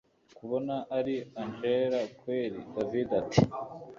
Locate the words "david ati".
2.73-3.41